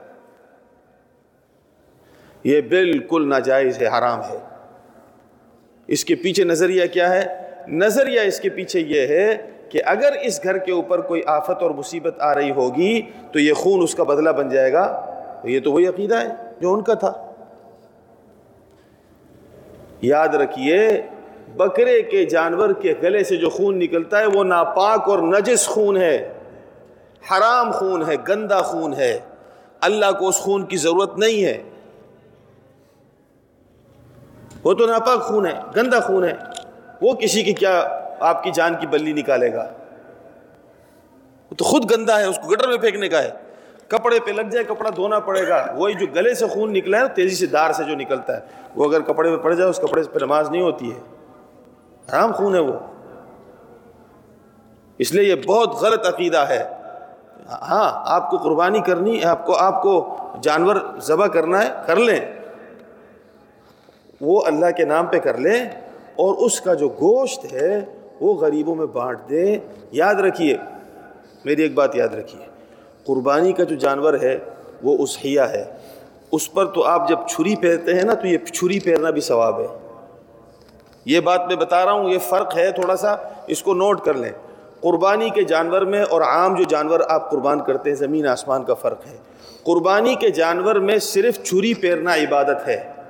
یہ 2.44 2.62
بالکل 2.62 3.30
ناجائز 3.30 3.82
ہے، 3.82 3.88
حرام 3.88 4.20
ہے۔ 4.20 4.38
اس 5.88 6.06
کے 6.06 6.16
پیچھے 6.16 6.44
نظریہ 6.44 6.86
کیا 6.86 7.14
ہے؟ 7.14 7.50
نظریہ 7.68 8.20
اس 8.20 8.40
کے 8.40 8.50
پیچھے 8.50 8.80
یہ 8.80 9.08
ہے 9.08 9.50
کہ 9.70 9.82
اگر 9.86 10.14
اس 10.22 10.44
گھر 10.44 10.58
کے 10.58 10.72
اوپر 10.72 11.02
کوئی 11.02 11.22
آفت 11.26 11.64
اور 11.64 11.72
مصیبت 11.72 12.16
آ 12.20 12.36
رہی 12.36 12.52
ہوگی 12.52 13.02
تو 13.32 13.40
یہ 13.40 13.54
خون 13.54 13.84
اس 13.84 13.96
کا 13.96 14.04
بدلہ 14.04 14.30
بن 14.30 14.50
جائے 14.50 14.74
گا۔ 14.74 15.06
یہ 15.44 15.60
تو 15.60 15.72
وہی 15.72 15.88
عقیدہ 15.88 16.16
ہے 16.16 16.28
جو 16.62 16.74
ان 16.74 16.84
کا 16.84 16.94
تھا۔ 16.94 17.32
یاد 20.02 20.28
رکھیے، 20.28 21.02
بکرے 21.58 22.02
کے 22.02 22.26
جانور 22.26 22.70
کے 22.70 22.94
گلے 23.04 23.24
سے 23.24 23.36
جو 23.36 23.50
خون 23.50 23.80
نکلتا 23.80 24.20
ہے، 24.20 24.26
وہ 24.26 24.44
ناپاک 24.44 25.10
اور 25.10 25.20
نجس 25.20 25.68
خون 25.68 25.98
ہے۔ 25.98 26.34
حرام 27.32 27.72
خون 27.72 28.02
ہے، 28.02 28.16
گندا 28.30 28.62
خون 28.62 28.94
ہے۔ 28.94 29.20
اللہ 29.82 30.12
کو 30.20 30.28
اس 30.28 30.36
خون 30.36 30.66
کی 30.66 30.78
ضرورت 30.78 31.18
نہیں 31.18 31.46
ہے۔ 31.46 31.64
وہ 34.64 34.74
تو 34.74 34.86
ناپاک 34.86 35.22
خون 35.22 35.46
ہے، 35.46 35.60
گندا 35.76 36.00
خون 36.00 36.24
ہے۔ 36.24 36.34
وہ 37.02 37.14
کسی 37.14 37.44
کی 37.44 37.54
کیا 37.54 38.00
آپ 38.20 38.44
کی 38.44 38.52
جان 38.52 38.76
کی 38.80 38.88
بلی 38.88 39.14
نکالے 39.14 39.54
گا؟ 39.54 39.70
وہ 41.52 41.56
تو 41.56 41.66
خود 41.66 41.92
گندا 41.92 42.20
ہے، 42.20 42.26
اس 42.26 42.36
کو 42.36 42.52
گٹر 42.52 42.68
میں 42.68 42.78
پھینکنے 42.78 43.10
کا 43.10 43.24
ہے۔ 43.24 43.30
کپڑے 43.88 44.20
پہ 44.20 44.32
لگ 44.32 44.42
جائے، 44.42 44.66
کپڑا 44.66 44.90
دھونا 44.96 45.20
پڑے 45.20 45.48
گا۔ 45.48 45.66
وہی 45.76 45.94
جو 45.94 46.06
گلے 46.16 46.34
سے 46.34 46.48
خون 46.48 46.74
نکلا 46.74 46.98
ہے، 46.98 47.08
تیزی 47.08 47.36
سے 47.36 47.46
دار 47.46 47.72
سے 47.72 47.84
جو 47.84 47.96
نکلتا 47.96 48.36
ہے۔ 48.36 48.42
وہ 48.76 48.86
اگر 48.86 49.02
کپڑے 49.02 49.38
پہ 49.38 49.44
پڑ 49.44 49.54
جائے، 49.54 49.70
اس 49.70 49.78
کپڑے 49.78 50.04
پہ 50.04 50.26
نماز 50.26 50.50
نہیں 50.50 50.62
ہوتی 50.62 50.94
ہے۔ 50.94 51.00
حرام 52.14 52.32
خون 52.32 52.56
ہے 52.56 52.60
وہ۔ 52.60 52.74
اس 54.98 55.12
لیے 55.12 55.24
یہ 55.24 55.36
بہت 55.48 55.70
غلط 55.70 56.08
عقیدہ 56.08 56.38
ہے۔ 56.38 56.68
ہاں 57.62 57.92
آپ 57.94 58.30
کو 58.30 58.38
قربانی 58.38 58.80
کرنی 58.80 59.22
ہے 59.22 59.28
آپ 59.28 59.46
کو 59.46 59.56
آپ 59.56 59.82
کو 59.82 60.18
جانور 60.42 60.76
ذبح 61.02 61.28
کرنا 61.28 61.64
ہے، 61.64 61.70
کر 61.86 61.96
لیں۔ 61.96 62.43
وہ 64.24 64.42
اللہ 64.46 64.66
کے 64.78 64.86
نام 64.86 65.06
پہ 65.08 65.20
کر 65.20 65.38
لیں 65.38 65.66
اور 66.16 66.36
اس 66.36 66.62
کا 66.62 66.74
جو 66.74 66.90
گوشت 66.90 67.54
ہے 67.54 67.82
وہ 68.22 68.34
غریبوں 68.34 68.76
میں 68.76 68.86
بانٹ 68.86 69.20
دیں 69.30 69.58
یاد 69.92 70.16
رکھیے، 70.16 70.58
میری 71.46 71.62
ایک 71.62 71.74
بات 71.74 71.96
یاد 71.96 72.16
رکھیے۔ 72.16 72.46
قربانی 73.06 73.52
کا 73.52 73.64
جو 73.64 73.76
جانور 73.76 74.14
ہے 74.22 74.40
وہ 74.84 74.98
اسحیہ 75.00 75.42
ہے۔ 75.42 75.64
اس 76.32 76.52
پر 76.54 76.66
تو 76.66 76.84
آپ 76.84 77.10
جب 77.10 77.20
چھری 77.30 77.56
پھیرتے 77.56 77.94
ہیں 77.94 78.04
نا 78.04 78.14
تو 78.14 78.28
یہ 78.28 78.38
چھری 78.38 78.80
پھیرنا 78.80 79.10
بھی 79.10 79.22
ثواب 79.22 79.60
ہے۔ 79.60 79.68
یہ 81.06 81.20
بات 81.20 81.48
میں 81.48 81.56
بتا 81.56 81.86
رہا 81.86 81.92
ہوں، 81.92 82.10
یہ 82.10 82.18
فرق 82.18 82.58
ہے 82.58 82.72
تھوڑا 82.72 82.96
سا، 82.96 83.16
اس 83.48 83.64
کو 83.64 83.74
نوٹ 83.74 84.02
کر 84.02 84.14
لیں۔ 84.14 84.32
قربانی 84.82 85.30
کے 85.30 85.44
جانور 85.44 85.82
میں 85.82 86.04
اور 86.04 86.22
عام 86.22 86.56
جو 86.56 86.64
جانور 86.64 87.00
آپ 87.10 87.32
قربان 87.32 87.64
کرتے 87.64 87.90
ہیں، 87.90 87.98
زمین 87.98 88.28
آسمان 88.28 88.64
کا 88.64 88.74
فرق 88.74 89.08
ہے۔ 89.12 89.18
قربانی 89.64 90.16
کے 90.16 90.30
جانور 90.30 90.76
میں 90.76 90.98
صرف 90.98 91.44
چھری 91.44 91.74
پھیرنا 91.74 92.16
عبادت 92.16 92.68
ہے۔ 92.68 93.03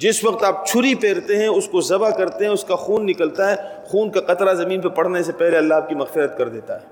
جس 0.00 0.24
وقت 0.24 0.44
آپ 0.44 0.66
چھری 0.66 0.94
پھیرتے 0.94 1.38
ہیں، 1.38 1.46
اس 1.46 1.68
کو 1.68 1.80
ذبح 1.80 2.10
کرتے 2.10 2.44
ہیں، 2.44 2.52
اس 2.52 2.64
کا 2.64 2.76
خون 2.76 3.06
نکلتا 3.06 3.50
ہے، 3.50 3.56
خون 3.84 4.10
کا 4.10 4.20
قطرہ 4.20 4.54
زمین 4.54 4.80
پہ 4.80 4.88
پڑنے 4.88 5.22
سے 5.22 5.32
پہلے 5.32 5.56
اللہ 5.56 5.74
آپ 5.74 5.88
کی 5.88 5.94
مغفرت 5.94 6.38
کر 6.38 6.48
دیتا 6.48 6.80
ہے۔ 6.80 6.86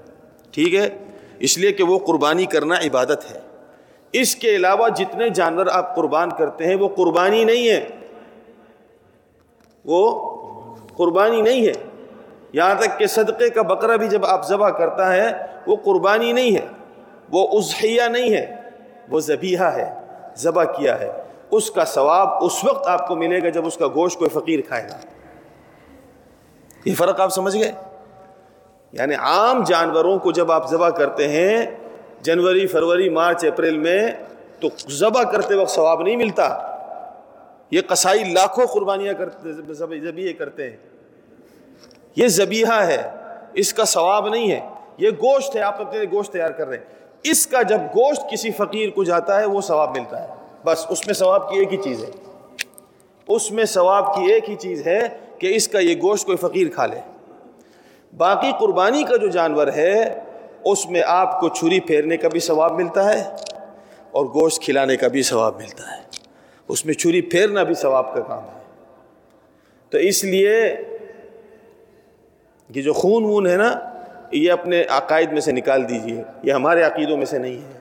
ٹھیک 0.50 0.74
ہے؟ 0.74 0.88
اس 1.38 1.58
لیے 1.58 1.72
کہ 1.72 1.84
وہ 1.84 1.98
قربانی 1.98 2.44
کرنا 2.44 2.74
عبادت 2.74 3.34
ہے۔ 3.34 3.40
اس 4.12 4.36
کے 4.36 4.56
علاوہ 4.56 4.88
جتنے 4.88 5.28
جانور 5.28 5.66
آپ 5.72 5.96
قربان 5.96 6.30
کرتے 6.38 6.66
ہیں، 6.66 6.74
وہ 6.74 6.88
قربانی 6.88 7.44
نہیں 7.44 7.68
ہے۔ 7.68 7.86
وہ 9.84 10.30
قربانی 10.96 11.42
نہیں 11.42 11.66
ہے۔ 11.66 11.72
یہاں 12.52 12.74
تک 12.74 12.98
کہ 12.98 13.06
صدقے 13.06 13.50
کا 13.50 13.62
بکرا 13.62 13.96
بھی 13.96 14.08
جب 14.08 14.26
آپ 14.26 14.48
ذبح 14.48 14.70
کرتا 14.70 15.12
ہے، 15.12 15.26
وہ 15.66 15.76
قربانی 15.84 16.32
نہیں 16.32 16.56
ہے۔ 16.56 16.66
وہ 17.32 17.58
اضحیہ 17.58 18.02
نہیں 18.02 18.32
ہے۔ 18.32 18.54
وہ 19.08 19.20
ذبیحہ 19.20 19.64
ہے، 19.64 19.94
ذبح 20.36 20.64
کیا 20.64 21.00
ہے۔ 21.00 21.27
اس 21.50 21.71
کا 21.71 21.85
ثواب 21.85 22.28
اس 22.40 22.64
وقت 22.64 22.87
آپ 22.87 23.09
کو 23.09 23.17
ملے 23.17 23.43
گا 23.43 23.49
جب 23.49 23.67
اس 23.67 23.76
کا 23.76 23.87
گوشت 23.87 24.19
کوئی 24.19 24.31
فقیر 24.31 24.61
کھائے 24.61 24.85
گا۔ 24.85 24.99
یہ 26.85 26.95
فرق 26.95 27.21
آپ 27.21 27.28
سمجھ 27.28 27.57
گئے؟ 27.57 27.73
یعنی 28.93 29.14
عام 29.14 29.62
جانوروں 29.62 30.19
کو 30.19 30.33
جب 30.33 30.52
آپ 30.52 30.71
ذبح 30.71 30.88
کرتے 30.88 31.28
ہیں، 31.28 31.67
جنوری، 32.21 32.67
فروری، 32.67 33.09
مارچ، 33.09 33.45
اپریل 33.45 33.78
میں، 33.78 34.12
تو 34.61 34.69
ذبح 34.90 35.23
کرتے 35.23 35.55
وقت 35.55 35.71
ثواب 35.71 36.02
نہیں 36.02 36.17
ملتا۔ 36.17 36.78
یہ 37.71 37.81
قصائی 37.87 38.25
لاکھوں 38.25 38.67
قربانیاں 38.67 39.14
کرتے 39.14 40.33
کرتے 40.33 40.71
ہیں۔ 40.71 40.76
یہ 42.17 42.28
زبیحہ 42.28 42.87
ہے، 42.87 43.11
اس 43.55 43.75
کا 43.75 43.85
ثواب 43.85 44.28
نہیں 44.28 44.52
ہے۔ 44.52 44.69
یہ 44.99 45.11
گوشت 45.11 45.57
ہے، 45.57 45.61
آپ 45.61 45.81
اپنے 45.81 46.00
گوشت 46.12 46.33
تیار 46.33 46.50
کر 46.50 46.69
رہے 46.69 46.76
ہیں۔ 46.76 46.85
اس 47.23 47.47
کا 47.47 47.62
جب 47.62 47.78
گوشت 47.78 48.31
کسی 48.31 48.50
فقیر 48.50 48.90
کو 48.90 49.05
جاتا 49.05 49.40
ہے، 49.40 49.47
وہ 49.47 49.61
ثواب 49.61 49.97
ملتا 49.97 50.28
ہے۔ 50.28 50.38
بس 50.68 50.87
اس 50.88 51.06
میں 51.06 51.14
ثواب 51.14 51.50
کی 51.50 51.58
ایک 51.58 51.72
ہی 51.72 51.76
چیز 51.76 52.04
ہے۔ 52.04 52.10
اس 53.28 53.50
میں 53.50 53.64
ثواب 53.64 54.14
کی 54.14 54.32
ایک 54.32 54.50
ہی 54.50 54.56
چیز 54.56 54.87
ہے 54.87 55.00
کہ 55.38 55.56
اس 55.56 55.68
کا 55.68 55.78
یہ 55.78 55.94
گوشت 55.94 56.26
کوئی 56.26 56.37
فقیر 56.37 56.66
کھا 56.68 56.87
لے۔ 56.87 57.00
باقی 58.16 58.52
قربانی 58.60 59.04
کا 59.04 59.16
جو 59.16 59.28
جانور 59.28 59.66
ہے، 59.66 60.20
اس 60.64 60.90
میں 60.90 61.02
آپ 61.06 61.40
کو 61.40 61.48
چھری 61.48 61.80
پھیرنے 61.80 62.16
کا 62.16 62.28
بھی 62.28 62.40
ثواب 62.40 62.72
ملتا 62.72 63.14
ہے 63.14 63.25
اور 64.10 64.25
گوشت 64.25 64.62
کھلانے 64.62 64.96
کا 64.96 65.08
بھی 65.08 65.22
ثواب 65.22 65.56
ملتا 65.56 65.96
ہے۔ 65.96 66.02
اس 66.68 66.87
میں 66.87 66.94
چھری 66.94 67.20
پھیرنا 67.20 67.62
بھی 67.62 67.75
ثواب 67.75 68.14
کا 68.14 68.20
کام 68.20 68.44
ہے۔ 68.44 68.60
تو 69.90 69.98
اس 69.98 70.25
لیے 70.25 70.76
یہ 72.75 72.82
جو 72.82 72.92
خون 72.92 73.25
وون 73.25 73.46
ہے 73.46 73.56
نا، 73.56 73.75
یہ 74.32 74.52
اپنے 74.52 74.82
عقائد 74.82 75.32
میں 75.32 75.40
سے 75.40 75.52
نکال 75.52 75.88
دیجیے۔ 75.88 76.22
یہ 76.42 76.52
ہمارے 76.52 76.82
عقیدوں 76.82 77.16
میں 77.16 77.26
سے 77.26 77.38
نہیں 77.38 77.56
ہے۔ 77.56 77.77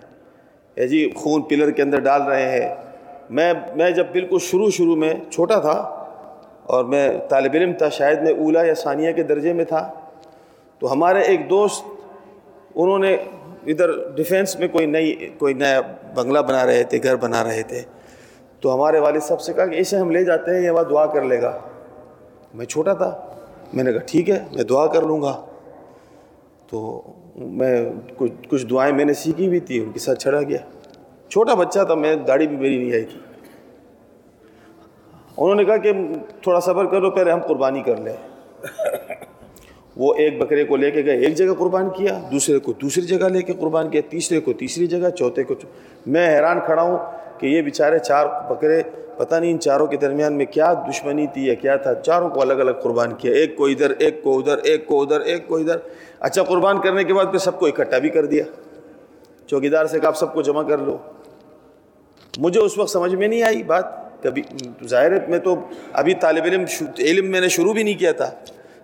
جی 0.86 1.10
خون 1.16 1.42
پلر 1.42 1.72
کے 1.72 1.82
اندر 1.82 2.00
ڈال 2.00 2.22
رہے 2.22 2.62
ہیں۔ 2.62 2.76
میں 3.30 3.54
میں 3.76 3.92
جب 3.92 4.06
بالکل 4.12 4.38
شروع 4.42 4.70
شروع 4.70 4.96
میں 4.96 5.14
چھوٹا 5.32 5.60
تھا 5.60 6.06
اور 6.64 6.86
میں 6.86 7.10
طالب 7.30 7.52
علم 7.54 7.74
تھا، 7.74 7.90
شاید 7.90 8.22
میں 8.22 8.34
اولا 8.34 8.64
یا 8.64 8.74
ثانیہ 8.74 9.12
کے 9.12 9.24
درجے 9.24 9.54
میں 9.54 9.66
تھا، 9.66 9.94
تو 10.80 10.92
ہمارے 10.92 11.22
ایک 11.22 11.50
دوست، 11.50 11.86
انہوں 12.76 13.00
نے 13.00 13.18
ادھر 13.66 14.10
ڈیفینس 14.16 14.60
میں 14.60 14.68
کوئی 14.68 14.86
نئی، 14.86 15.30
کوئی 15.38 15.54
نیا 15.54 15.82
بنگلہ 16.16 16.40
بنا 16.40 16.66
رہے 16.66 16.84
تھے، 16.84 17.00
گھر 17.04 17.16
بنا 17.16 17.44
رہے 17.44 17.64
تھے۔ 17.64 17.82
تو 18.60 18.76
ہمارے 18.76 19.00
والد 19.00 19.20
صاحب 19.20 19.42
سے 19.42 19.54
کہا 19.54 19.66
کہ 19.66 19.76
اسے 19.76 19.98
ہم 19.98 20.12
لے 20.12 20.24
جاتے 20.24 20.56
ہیں، 20.56 20.62
یہ 20.62 20.70
وہاں 20.70 20.84
دعا 20.84 21.06
کر 21.06 21.22
لے 21.22 21.42
گا۔ 21.42 21.60
میں 22.54 22.66
چھوٹا 22.66 22.94
تھا، 22.94 23.28
میں 23.74 23.84
نے 23.84 23.94
کہا 23.94 24.02
ٹھیک 24.06 24.30
ہے، 24.30 24.44
میں 24.52 24.64
دعا 24.64 24.88
کر 24.88 25.02
لوں 25.02 25.22
گا۔ 25.22 25.46
تو 26.68 27.02
میں 27.38 27.90
کچھ 28.18 28.32
کچھ 28.50 28.66
دعائیں 28.66 28.94
میں 28.94 29.06
نے 29.06 29.14
سیکھی 29.14 29.50
بھی 29.50 29.60
تھی، 29.60 29.80
ان 29.80 29.92
کے 29.92 30.00
ساتھ 30.00 30.20
چھڑا 30.20 30.42
گیا۔ 30.42 30.58
چھوٹا 31.30 31.54
بچہ 31.54 31.80
تھا، 31.84 31.96
میں 31.96 32.16
داڑھی 32.16 32.48
بھی 32.48 32.58
میری 32.58 32.78
نہیں 32.78 32.94
آئی 32.94 33.06
تھی۔ 33.06 33.20
انہوں 35.38 35.56
نے 35.56 35.66
کہا 35.66 35.78
کہ 35.78 35.92
تھوڑا 36.42 36.60
صبر 36.60 36.86
کرو، 36.86 37.12
پہلے 37.12 37.32
ہم 37.32 37.40
قربانی 37.40 37.82
کر 37.82 37.98
لیں۔ 37.98 38.14
وہ 39.98 40.14
ایک 40.16 40.38
بکرے 40.38 40.64
کو 40.64 40.76
لے 40.76 40.92
کے 40.92 41.06
گئے، 41.06 41.18
ایک 41.18 41.36
جگہ 41.36 41.54
قربان 41.60 41.90
کیا، 41.90 42.22
دوسرے 42.32 42.60
کو 42.60 42.74
دوسری 42.74 43.04
جگہ 43.04 43.28
لے 43.28 43.42
کے 43.42 43.54
قربان 43.54 43.90
کیا، 43.90 44.02
تیسرے 44.10 44.40
کو 44.40 44.54
تیسری 44.54 44.88
جگہ، 44.88 45.10
چوتھے 45.10 45.44
کو 45.44 45.54
میں 46.08 46.38
حیران 46.38 46.60
کھڑا 46.66 46.82
ہوں 46.82 46.98
کہ 47.40 47.48
یہ 47.48 47.62
بیچارے 47.62 48.00
چار 48.00 48.26
بکرے، 48.50 48.82
پتہ 49.18 49.36
نہیں 49.36 49.52
ان 49.52 49.60
چاروں 49.60 49.88
کے 49.88 49.98
درمیان 49.98 50.34
میں 50.34 50.46
کیا 50.46 50.74
دشمنی 50.74 51.28
تھی 51.28 51.48
یا 51.48 51.54
کیا 51.54 51.76
تھا۔ 51.76 51.94
چاروں 51.94 52.30
کو 52.30 52.42
الگ 52.42 52.54
الگ 52.54 52.72
قربان 52.72 53.14
کیا، 53.16 53.34
ایک 53.34 53.56
کو 53.56 53.66
ادھر، 53.66 53.94
ایک 54.00 54.24
کو 54.24 54.40
ادھر، 54.40 54.58
ایک 54.58 54.88
کو 54.88 55.02
ادھر، 55.02 55.22
ایک 55.22 55.48
کو 55.48 55.58
ادھر۔ 55.58 55.78
اچھا 56.20 56.44
قربان 56.44 56.82
کرنے 56.82 57.04
کے 57.04 57.14
بعد 57.14 57.26
پھر 57.26 57.38
سب 57.38 57.60
کو 57.60 57.66
اکٹھا 57.66 57.98
بھی 57.98 58.10
کر 58.10 58.26
دیا۔ 58.26 58.44
چوکی 59.48 59.70
دار 59.70 59.86
سے 59.86 60.00
کہا 60.00 60.08
آپ 60.08 60.18
سب 60.18 60.34
کو 60.34 60.42
جمع 60.42 60.64
کر 60.64 60.78
لو۔ 60.78 60.98
مجھے 62.38 62.60
اس 62.60 62.78
وقت 62.78 62.90
سمجھ 62.90 63.16
میں 63.16 63.28
نہیں 63.28 63.44
آئی 63.44 63.64
بات۔ 63.64 64.08
کبھی 64.24 64.42
ظاہر 64.86 65.12
ہے، 65.12 65.18
میں 65.28 65.40
تو 65.40 65.56
ابھی 65.94 66.14
طالب 66.14 66.44
علم 66.44 66.66
علم 67.00 67.32
میں 67.32 67.42
نے 67.42 67.50
شروع 67.50 67.74
بھی 67.74 67.84
نہیں 67.84 68.00
کیا 68.00 68.12
تھا۔ 68.12 68.32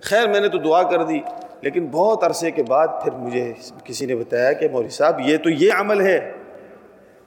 خیر، 0.01 0.27
میں 0.27 0.39
نے 0.39 0.47
تو 0.47 0.57
دعا 0.57 0.83
کر 0.83 1.03
دی، 1.03 1.19
لیکن 1.61 1.87
بہت 1.87 2.23
عرصے 2.23 2.51
کے 2.51 2.63
بعد 2.63 2.87
پھر 3.03 3.11
مجھے 3.11 3.53
کسی 3.83 4.05
نے 4.05 4.15
بتایا 4.15 4.53
کہ 4.53 4.67
مولوی 4.69 4.89
صاحب، 4.89 5.19
یہ 5.19 5.37
تو 5.37 5.49
یہ 5.49 5.71
عمل 5.79 6.01
ہے۔ 6.01 6.31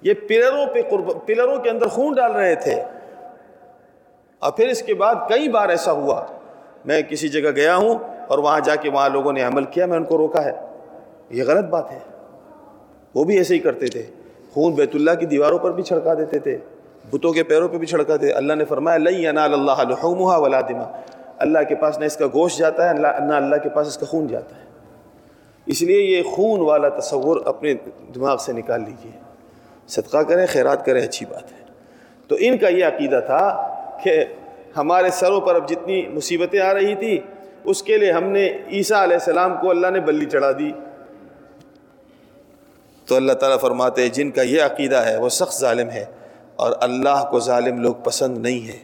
یہ 0.03 0.15
پلروں 0.29 0.67
پہ 0.67 0.83
قرب، 0.91 1.27
پلروں 1.27 1.61
کے 1.61 1.71
اندر 1.71 1.87
خون 1.87 2.15
ڈال 2.15 2.33
رہے 2.33 2.55
تھے۔ 2.55 2.83
اور 4.39 4.53
پھر 4.53 4.69
اس 4.69 4.83
کے 4.83 4.95
بعد 4.95 5.15
کئی 5.29 5.49
بار 5.49 5.69
ایسا 5.69 5.93
ہوا۔ 5.93 6.27
میں 6.85 7.03
کسی 7.03 7.29
جگہ 7.29 7.51
گیا 7.51 7.77
ہوں 7.77 7.99
اور 8.27 8.39
وہاں 8.39 8.61
جا 8.61 8.77
کے 8.77 8.91
وہاں 8.91 9.09
لوگوں 9.09 9.33
نے 9.33 9.43
عمل 9.43 9.65
کیا، 9.65 9.87
میں 9.87 9.97
ان 9.97 10.05
کو 10.05 10.19
روکا 10.19 10.45
ہے۔ 10.45 10.53
یہ 11.31 11.45
غلط 11.45 11.65
بات 11.65 11.93
ہے۔ 11.93 11.99
وہ 13.15 13.25
بھی 13.25 13.39
ایسے 13.39 13.55
ہی 13.55 13.59
کرتے 13.59 13.87
تھے۔ 13.87 14.03
خون 14.53 14.73
بیت 14.73 14.91
اللہ 14.95 15.11
کی 15.21 15.27
دیواروں 15.27 15.59
پر 15.59 15.73
بھی 15.73 15.83
چھڑکا 15.83 16.15
دیتے 16.15 16.39
تھے۔ 16.39 16.59
بتوں 17.13 17.33
کے 17.33 17.43
پیروں 17.43 17.69
پہ 17.69 17.79
بھی 17.79 17.87
چھڑکا 17.87 18.15
دیتے 18.15 18.33
اللہ 18.33 18.53
نے 18.53 18.65
فرمایا 18.65 18.97
لئی 18.97 19.27
انال 19.27 19.53
اللہ 19.53 19.83
لحومها 19.89 20.43
ولا 20.43 20.61
دما 20.61 21.01
اللہ 21.39 21.59
کے 21.69 21.75
پاس 21.75 21.99
نہ 21.99 22.05
اس 22.05 22.17
کا 22.17 22.27
گوشت 22.27 22.59
جاتا 22.59 22.89
ہے، 22.89 22.95
نہ 22.95 23.07
اللہ 23.35 23.57
کے 23.57 23.69
پاس 23.69 23.87
اس 23.87 23.99
کا 23.99 24.07
خون 24.07 24.27
جاتا 24.27 24.57
ہے۔ 24.57 24.63
اس 25.67 25.83
لیے 25.83 26.01
یہ 26.01 26.23
خون 26.23 26.61
والا 26.61 26.89
تصور 26.89 27.41
اپنے 27.45 27.75
دماغ 28.15 28.37
سے 28.37 28.53
نکال 28.53 28.81
لیجیے۔ 28.81 29.21
صدقہ 29.89 30.19
کریں، 30.19 30.47
خیرات 30.47 30.87
کریں، 30.87 31.03
اچھی 31.03 31.27
بات 31.27 31.53
ہے۔ 31.53 31.67
تو 32.29 32.37
ان 32.39 32.59
کا 32.59 32.69
یہ 32.69 32.85
عقیدہ 32.85 33.21
تھا 33.27 33.69
کہ 34.03 34.25
ہمارے 34.77 35.11
سروں 35.11 35.41
پر 35.41 35.55
اب 35.55 35.69
جتنی 35.69 36.09
مصیبتیں 36.09 36.61
آ 36.61 36.75
رہی 36.75 36.95
تھی 36.95 37.21
اس 37.67 37.83
کے 37.83 37.97
لیے 37.97 38.13
ہم 38.13 38.25
نے 38.25 38.59
عیسیٰ 38.73 39.03
علیہ 39.03 39.15
السلام 39.15 39.55
کو 39.61 39.71
اللہ 39.71 39.87
نے 39.87 40.01
بلی 40.01 40.27
چڑھا 40.27 40.53
دی۔ 40.53 40.71
تو 43.07 43.17
اللہ 43.17 43.33
تعالیٰ 43.33 43.61
فرماتے 43.61 44.03
ہیں، 44.03 44.09
جن 44.09 44.31
کا 44.31 44.43
یہ 44.43 44.63
عقیدہ 44.63 44.97
ہے، 44.97 45.17
وہ 45.17 45.29
سخت 45.29 45.61
ظالم 45.61 45.91
ہے 45.91 46.05
اور 46.57 46.73
اللہ 46.81 47.29
کو 47.31 47.41
ظالم 47.41 47.81
لوگ 47.81 47.95
پسند 47.95 48.39
نہیں 48.39 48.69
ہے 48.69 48.79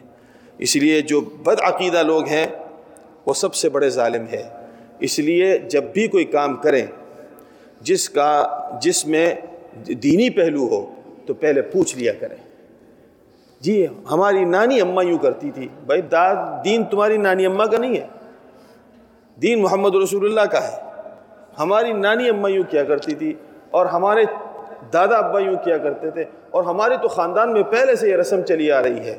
اس 0.59 0.77
لیے 0.77 1.01
جو 1.01 1.21
بد 1.21 1.61
عقیدہ 1.61 2.03
لوگ 2.03 2.27
ہیں، 2.27 2.47
وہ 3.27 3.35
سب 3.35 3.55
سے 3.55 3.69
بڑے 3.69 3.89
ظالم 3.89 4.25
ہے 4.33 4.49
اس 4.99 5.19
لیے 5.19 5.59
جب 5.59 5.85
بھی 5.85 6.09
کوئی 6.09 6.25
کام 6.25 6.57
کریں، 6.57 6.87
جس 7.81 8.11
کا، 8.11 8.45
جس 8.83 9.07
میں 9.07 9.35
دینی 9.75 10.31
پہلو 10.31 10.69
ہو، 10.69 10.95
تو 11.27 11.35
پہلے 11.35 11.63
پوچھ 11.63 11.99
لیا 11.99 12.13
کریں۔ 12.13 12.37
جی 13.61 13.87
ہماری 14.11 14.45
نانی 14.45 14.81
اماں 14.81 15.05
یوں 15.05 15.19
کرتی 15.19 15.51
تھی۔ 15.51 15.69
بھائی، 15.87 16.03
داد، 16.03 16.65
دین 16.65 16.85
تمہاری 16.85 17.17
نانی 17.17 17.47
اماں 17.47 17.67
کا 17.67 17.79
نہیں 17.79 17.97
ہے۔ 17.97 18.07
دین 19.37 19.63
محمد 19.63 19.95
رسول 19.95 20.25
اللہ 20.25 20.53
کا 20.53 20.73
ہے۔ 20.73 20.77
ہماری 21.59 21.93
نانی 21.93 22.29
اماں 22.29 22.51
یوں 22.51 22.65
کیا 22.71 22.85
کرتی 22.85 23.15
تھی 23.15 23.35
اور 23.71 23.87
ہمارے 23.87 24.25
دادا 24.93 25.17
ابا 25.17 25.39
یوں 25.39 25.57
کیا 25.65 25.79
کرتے 25.79 26.11
تھے 26.11 26.25
اور 26.51 26.65
ہمارے 26.65 26.97
تو 27.03 27.09
خاندان 27.09 27.53
میں 27.53 27.63
پہلے 27.63 27.97
سے 27.97 28.09
یہ 28.09 28.17
رسم 28.17 28.43
چلی 28.43 28.73
آ 28.73 28.83
رہی 28.83 29.01
ہے۔ 29.01 29.19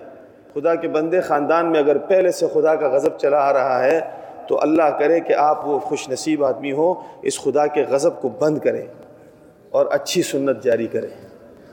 خدا 0.54 0.76
کے 0.76 0.88
بندے، 0.88 1.22
خاندان 1.22 1.72
میں 1.72 1.80
اگر 1.80 1.98
پہلے 1.98 2.32
سے 2.32 2.46
خدا 2.54 2.76
کا 2.76 2.90
غضب 2.90 3.18
چلا 3.18 3.38
آ 3.38 3.54
رہا 3.54 3.84
ہے 3.84 4.00
تو 4.48 4.60
اللہ 4.62 4.90
کرے 5.00 5.20
کہ 5.20 5.34
آپ 5.34 5.68
وہ 5.68 5.80
خوش 5.80 6.10
نصیب 6.10 6.46
آدمی 6.46 6.72
ہو 6.72 6.94
اس 7.22 7.40
خدا 7.40 7.68
کے 7.68 7.84
غضب 7.90 8.22
کو 8.22 8.30
بند 8.30 8.58
کریں 8.58 8.86
اور 9.70 9.86
اچھی 9.92 10.22
سنت 10.22 10.64
جاری 10.64 10.88
کریں۔ 10.88 11.28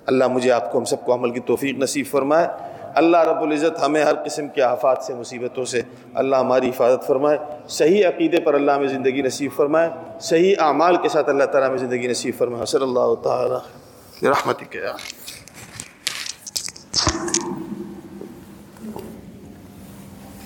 اللہ 0.07 0.29
مجھے 0.29 0.53
آپ 0.53 0.73
کو، 0.73 0.79
ہم 0.79 0.85
سب 0.85 1.05
کو 1.05 1.15
عمل 1.15 1.31
کی 1.31 1.41
توفیق 1.41 1.79
نصیب 1.79 2.07
فرمائے۔ 2.11 2.47
اللہ 3.01 3.17
رب 3.17 3.43
العزت 3.43 3.83
ہمیں 3.83 4.05
ہر 4.05 4.15
قسم 4.25 4.49
کے 4.49 4.63
آفات 4.63 4.99
سے، 5.03 5.15
مصیبتوں 5.15 5.65
سے 5.65 5.83
اللہ 6.15 6.37
ہماری 6.37 6.69
حفاظت 6.69 7.07
فرمائے۔ 7.07 7.39
صحیح 7.69 8.07
عقیدے 8.07 8.41
پر 8.41 8.55
اللہ 8.55 8.73
ہمیں 8.73 8.89
زندگی 8.89 9.23
نصیب 9.23 9.51
فرمائے۔ 9.57 9.91
صحیح 10.21 10.55
اعمال 10.59 10.97
کے 10.97 11.09
ساتھ 11.09 11.29
اللہ 11.29 11.45
تعالیٰ 11.45 11.69
ہمیں 11.69 11.79
زندگی 11.79 12.07
نصیب 12.07 12.35
فرمائے۔ 12.39 12.67
صلی 12.67 12.83
اللہ 12.83 13.15
تعالیٰ 13.23 13.59
رحمت 14.23 14.63